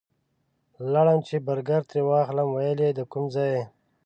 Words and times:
لاړم 0.91 1.19
چې 1.27 1.35
برګر 1.47 1.81
ترې 1.89 2.01
واخلم 2.09 2.47
ویل 2.51 2.79
یې 2.85 2.89
د 2.95 3.01
کوم 3.11 3.25
ځای 3.35 3.49
یې؟ 3.55 3.63